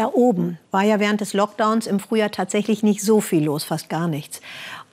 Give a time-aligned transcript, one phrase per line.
[0.00, 3.90] Da oben war ja während des Lockdowns im Frühjahr tatsächlich nicht so viel los, fast
[3.90, 4.40] gar nichts.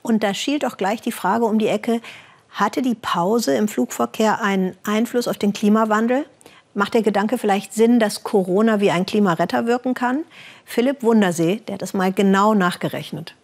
[0.02, 2.02] Und da schielt auch gleich die Frage um die Ecke,
[2.50, 6.26] hatte die Pause im Flugverkehr einen Einfluss auf den Klimawandel?
[6.74, 10.24] Macht der Gedanke vielleicht Sinn, dass Corona wie ein Klimaretter wirken kann?
[10.66, 13.34] Philipp Wundersee, der hat das mal genau nachgerechnet.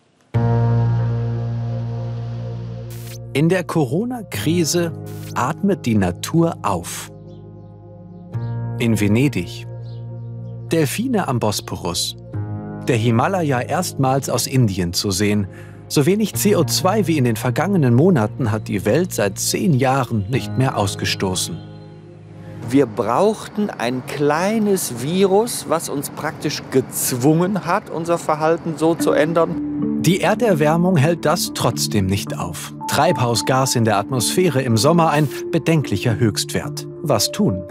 [3.33, 4.93] In der Corona-Krise
[5.35, 7.11] atmet die Natur auf.
[8.79, 9.67] In Venedig.
[10.75, 12.17] Delfine am Bosporus.
[12.89, 15.47] Der Himalaya erstmals aus Indien zu sehen.
[15.87, 20.59] So wenig CO2 wie in den vergangenen Monaten hat die Welt seit zehn Jahren nicht
[20.59, 21.57] mehr ausgestoßen.
[22.69, 30.03] Wir brauchten ein kleines Virus, was uns praktisch gezwungen hat, unser Verhalten so zu ändern.
[30.03, 32.75] Die Erderwärmung hält das trotzdem nicht auf.
[32.89, 36.89] Treibhausgas in der Atmosphäre im Sommer ein bedenklicher Höchstwert.
[37.01, 37.63] Was tun?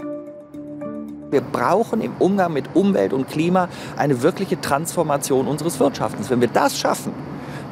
[1.34, 6.30] Wir brauchen im Umgang mit Umwelt und Klima eine wirkliche Transformation unseres Wirtschaftens.
[6.30, 7.12] Wenn wir das schaffen,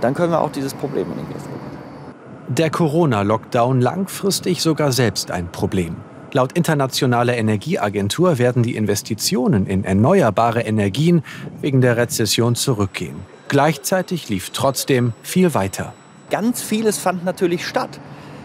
[0.01, 2.49] dann können wir auch dieses Problem in den Griff bekommen.
[2.49, 5.95] Der Corona-Lockdown langfristig sogar selbst ein Problem.
[6.33, 11.23] Laut Internationaler Energieagentur werden die Investitionen in erneuerbare Energien
[11.61, 13.15] wegen der Rezession zurückgehen.
[13.47, 15.93] Gleichzeitig lief trotzdem viel weiter.
[16.31, 18.01] Ganz vieles fand natürlich statt.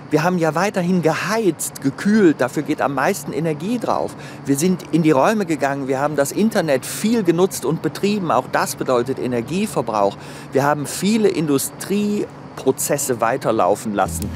[0.10, 4.16] Wir haben ja weiterhin geheizt, gekühlt, dafür geht am meisten Energie drauf.
[4.46, 8.46] Wir sind in die Räume gegangen, wir haben das Internet viel genutzt und betrieben, auch
[8.54, 10.16] das bedeutet Energieverbrauch.
[10.54, 14.30] Wir haben viele Industrieprozesse weiterlaufen lassen.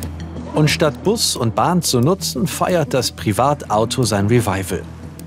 [0.54, 4.82] Und statt Bus und Bahn zu nutzen, feiert das Privatauto sein Revival.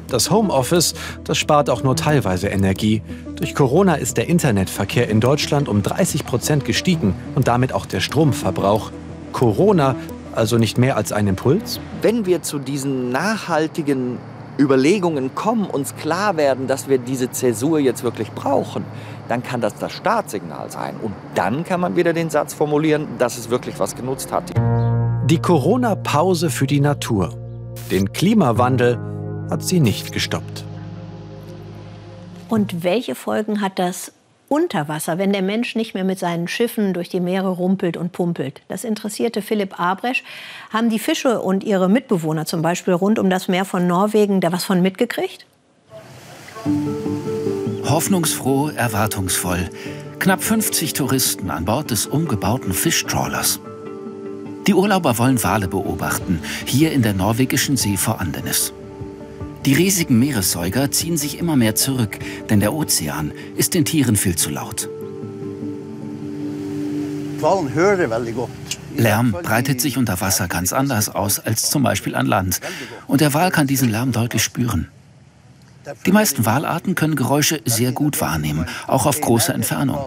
[0.09, 0.93] Das Homeoffice,
[1.25, 3.01] das spart auch nur teilweise Energie.
[3.37, 8.01] Durch Corona ist der Internetverkehr in Deutschland um 30 Prozent gestiegen und damit auch der
[8.01, 8.93] Stromverbrauch.
[9.33, 9.97] Corona
[10.37, 11.81] also nicht mehr als ein Impuls?
[12.03, 14.19] Wenn wir zu diesen nachhaltigen
[14.59, 18.85] Überlegungen kommen, uns klar werden, dass wir diese Zäsur jetzt wirklich brauchen,
[19.29, 20.95] dann kann das das Startsignal sein.
[21.03, 24.53] Und dann kann man wieder den Satz formulieren, dass es wirklich was genutzt hat.
[25.27, 27.35] Die Corona-Pause für die Natur.
[27.91, 28.99] Den Klimawandel
[29.51, 30.65] hat sie nicht gestoppt.
[32.49, 34.13] Und welche Folgen hat das
[34.55, 38.13] unter Wasser, wenn der Mensch nicht mehr mit seinen Schiffen durch die Meere rumpelt und
[38.13, 38.63] pumpelt?
[38.69, 40.23] Das interessierte Philipp Abresch.
[40.73, 44.53] Haben die Fische und ihre Mitbewohner zum Beispiel rund um das Meer von Norwegen da
[44.53, 45.45] was von mitgekriegt?
[47.85, 49.69] Hoffnungsfroh, erwartungsvoll.
[50.21, 53.59] Knapp 50 Touristen an Bord des umgebauten Fischtrawlers.
[54.69, 58.73] Die Urlauber wollen Wale beobachten, hier in der norwegischen See vor Andenes.
[59.65, 62.19] Die riesigen Meeressäuger ziehen sich immer mehr zurück,
[62.51, 64.89] denn der Ozean ist den Tieren viel zu laut.
[68.97, 72.61] Lärm breitet sich unter Wasser ganz anders aus als zum Beispiel an Land.
[73.07, 74.89] Und der Wal kann diesen Lärm deutlich spüren.
[76.07, 79.99] Die meisten Walarten können Geräusche sehr gut wahrnehmen, auch auf große Entfernung.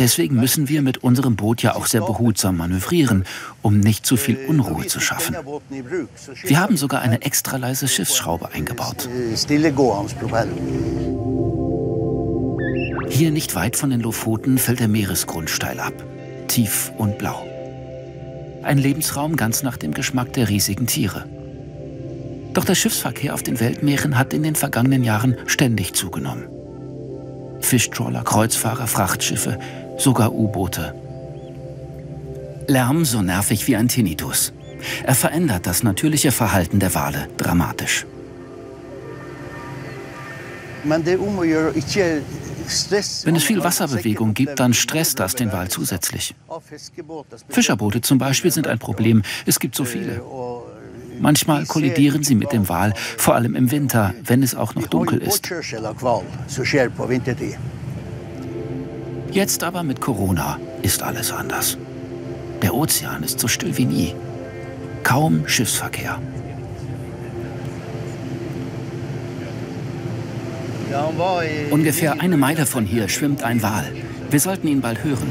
[0.00, 3.26] Deswegen müssen wir mit unserem Boot ja auch sehr behutsam manövrieren,
[3.60, 5.36] um nicht zu viel Unruhe zu schaffen.
[6.42, 9.10] Wir haben sogar eine extra leise Schiffsschraube eingebaut.
[13.10, 15.92] Hier nicht weit von den Lofoten fällt der Meeresgrund steil ab,
[16.48, 17.46] tief und blau.
[18.62, 21.26] Ein Lebensraum ganz nach dem Geschmack der riesigen Tiere.
[22.54, 26.48] Doch der Schiffsverkehr auf den Weltmeeren hat in den vergangenen Jahren ständig zugenommen.
[27.60, 29.58] Fischtrawler, Kreuzfahrer, Frachtschiffe,
[30.00, 30.94] sogar U-Boote.
[32.66, 34.52] Lärm so nervig wie ein Tinnitus.
[35.04, 38.06] Er verändert das natürliche Verhalten der Wale dramatisch.
[40.84, 41.04] Wenn
[43.36, 46.34] es viel Wasserbewegung gibt, dann stresst das den Wal zusätzlich.
[47.48, 49.22] Fischerboote zum Beispiel sind ein Problem.
[49.44, 50.22] Es gibt so viele.
[51.18, 55.20] Manchmal kollidieren sie mit dem Wal, vor allem im Winter, wenn es auch noch dunkel
[55.20, 55.52] ist.
[59.32, 61.78] Jetzt aber mit Corona ist alles anders.
[62.62, 64.14] Der Ozean ist so still wie nie.
[65.04, 66.20] Kaum Schiffsverkehr.
[71.70, 73.92] Ungefähr eine Meile von hier schwimmt ein Wal.
[74.30, 75.30] Wir sollten ihn bald hören.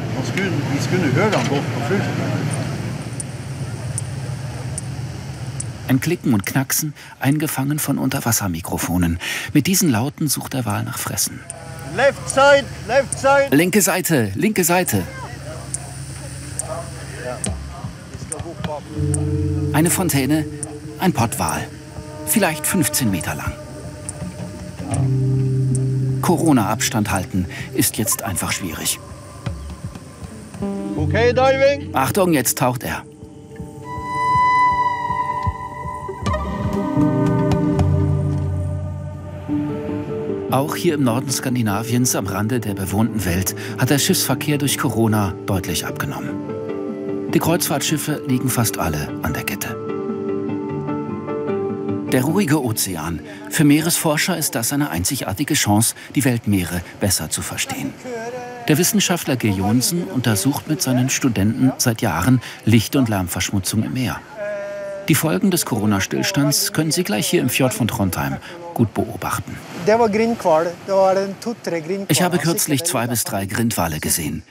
[5.89, 9.19] Ein Klicken und Knacksen, eingefangen von Unterwassermikrofonen.
[9.53, 11.41] Mit diesen Lauten sucht der Wal nach Fressen.
[11.95, 13.49] Left side, left side.
[13.51, 15.03] Linke Seite, linke Seite.
[19.73, 20.45] Eine Fontäne,
[20.99, 21.67] ein Pottwal.
[22.27, 23.51] Vielleicht 15 Meter lang.
[26.21, 28.99] Corona-Abstand halten ist jetzt einfach schwierig.
[30.95, 31.95] Okay, Diving.
[31.95, 33.03] Achtung, jetzt taucht er.
[40.51, 45.35] Auch hier im Norden Skandinaviens am Rande der bewohnten Welt hat der Schiffsverkehr durch Corona
[45.45, 46.31] deutlich abgenommen.
[47.31, 49.77] Die Kreuzfahrtschiffe liegen fast alle an der Kette.
[52.11, 53.19] Der ruhige Ozean.
[53.51, 57.93] Für Meeresforscher ist das eine einzigartige Chance, die Weltmeere besser zu verstehen.
[58.67, 64.19] Der Wissenschaftler Gil Jonsen untersucht mit seinen Studenten seit Jahren Licht- und Lärmverschmutzung im Meer.
[65.09, 68.37] Die Folgen des Corona-Stillstands können Sie gleich hier im Fjord von Trondheim
[68.75, 69.57] gut beobachten.
[72.07, 74.43] Ich habe kürzlich zwei bis drei Grindwale gesehen.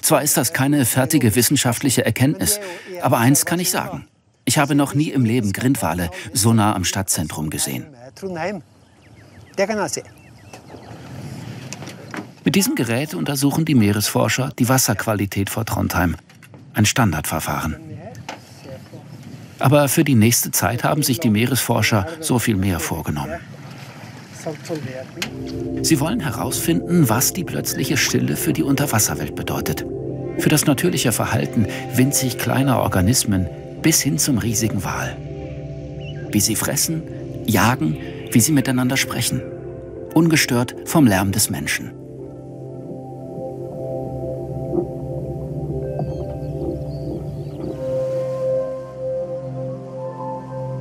[0.00, 2.60] Zwar ist das keine fertige wissenschaftliche Erkenntnis,
[3.02, 4.06] aber eins kann ich sagen.
[4.44, 7.86] Ich habe noch nie im Leben Grindwale so nah am Stadtzentrum gesehen.
[12.44, 16.14] Mit diesem Gerät untersuchen die Meeresforscher die Wasserqualität vor Trondheim.
[16.72, 17.83] Ein Standardverfahren.
[19.58, 23.34] Aber für die nächste Zeit haben sich die Meeresforscher so viel mehr vorgenommen.
[25.82, 29.86] Sie wollen herausfinden, was die plötzliche Stille für die Unterwasserwelt bedeutet.
[30.38, 33.46] Für das natürliche Verhalten winzig kleiner Organismen
[33.80, 35.16] bis hin zum riesigen Wal.
[36.30, 37.02] Wie sie fressen,
[37.46, 37.96] jagen,
[38.32, 39.40] wie sie miteinander sprechen.
[40.14, 41.92] Ungestört vom Lärm des Menschen.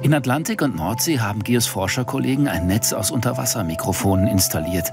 [0.04, 4.92] In Atlantik und Nordsee haben Giers Forscherkollegen ein Netz aus Unterwassermikrofonen installiert.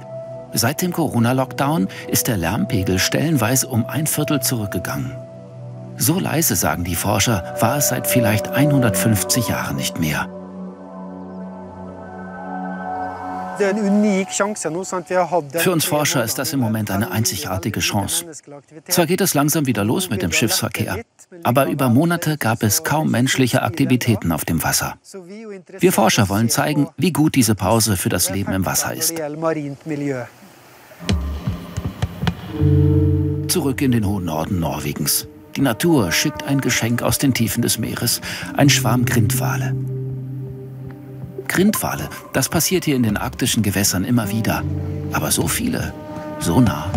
[0.53, 5.17] Seit dem Corona-Lockdown ist der Lärmpegel stellenweise um ein Viertel zurückgegangen.
[5.97, 10.29] So leise, sagen die Forscher, war es seit vielleicht 150 Jahren nicht mehr.
[15.59, 18.25] Für uns Forscher ist das im Moment eine einzigartige Chance.
[18.89, 21.03] Zwar geht es langsam wieder los mit dem Schiffsverkehr,
[21.43, 24.95] aber über Monate gab es kaum menschliche Aktivitäten auf dem Wasser.
[25.79, 29.15] Wir Forscher wollen zeigen, wie gut diese Pause für das Leben im Wasser ist.
[33.49, 35.29] Zurück in den hohen Norden Norwegens.
[35.57, 38.21] Die Natur schickt ein Geschenk aus den Tiefen des Meeres,
[38.57, 39.75] ein Schwarm Grindwale.
[41.51, 44.63] Grindwale, das passiert hier in den arktischen Gewässern immer wieder.
[45.13, 45.93] Aber so viele,
[46.39, 46.89] so nah.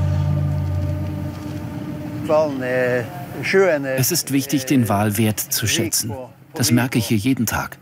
[3.97, 6.13] Es ist wichtig, den Wal wert zu schätzen.
[6.53, 7.79] Das merke ich hier jeden Tag.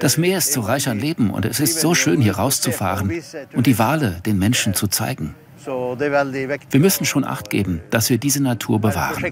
[0.00, 3.22] Das Meer ist so reich an Leben und es ist so schön, hier rauszufahren
[3.54, 5.36] und die Wale den Menschen zu zeigen.
[5.64, 9.24] Wir müssen schon Acht geben, dass wir diese Natur bewahren.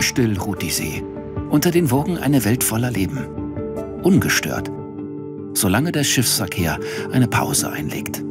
[0.00, 1.02] Still ruht die See.
[1.54, 3.28] Unter den Wogen eine Welt voller Leben.
[4.02, 4.72] Ungestört.
[5.52, 6.80] Solange der Schiffsverkehr
[7.12, 8.24] eine Pause einlegt.